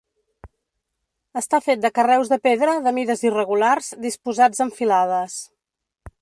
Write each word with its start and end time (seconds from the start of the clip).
Està 1.41 1.59
fet 1.65 1.83
de 1.83 1.91
carreus 1.97 2.31
de 2.31 2.39
pedra 2.47 2.73
de 2.87 2.95
mides 2.99 3.21
irregulars 3.31 3.91
disposats 4.07 4.65
en 4.67 4.75
filades. 4.81 5.39